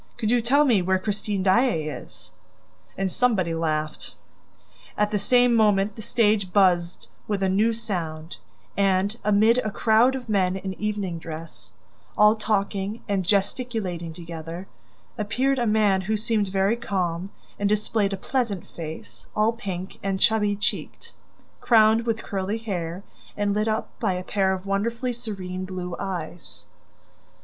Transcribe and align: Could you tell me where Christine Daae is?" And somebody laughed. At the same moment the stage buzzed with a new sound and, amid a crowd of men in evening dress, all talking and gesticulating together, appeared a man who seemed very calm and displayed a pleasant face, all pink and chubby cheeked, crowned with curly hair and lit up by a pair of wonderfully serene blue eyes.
Could 0.17 0.31
you 0.31 0.41
tell 0.41 0.65
me 0.65 0.81
where 0.81 0.97
Christine 0.97 1.43
Daae 1.43 1.83
is?" 1.87 2.31
And 2.97 3.11
somebody 3.11 3.53
laughed. 3.53 4.15
At 4.97 5.11
the 5.11 5.19
same 5.19 5.53
moment 5.53 5.95
the 5.95 6.01
stage 6.01 6.51
buzzed 6.51 7.07
with 7.27 7.43
a 7.43 7.49
new 7.49 7.71
sound 7.71 8.37
and, 8.75 9.15
amid 9.23 9.59
a 9.59 9.69
crowd 9.69 10.15
of 10.15 10.27
men 10.27 10.55
in 10.55 10.73
evening 10.81 11.19
dress, 11.19 11.73
all 12.17 12.35
talking 12.35 13.03
and 13.07 13.23
gesticulating 13.23 14.11
together, 14.11 14.65
appeared 15.19 15.59
a 15.59 15.67
man 15.67 16.01
who 16.01 16.17
seemed 16.17 16.47
very 16.47 16.75
calm 16.77 17.29
and 17.59 17.69
displayed 17.69 18.11
a 18.11 18.17
pleasant 18.17 18.65
face, 18.67 19.27
all 19.35 19.53
pink 19.53 19.99
and 20.01 20.19
chubby 20.19 20.55
cheeked, 20.55 21.13
crowned 21.59 22.07
with 22.07 22.23
curly 22.23 22.57
hair 22.57 23.03
and 23.37 23.53
lit 23.53 23.67
up 23.67 23.87
by 23.99 24.13
a 24.13 24.23
pair 24.23 24.51
of 24.51 24.65
wonderfully 24.65 25.13
serene 25.13 25.63
blue 25.63 25.95
eyes. 25.99 26.65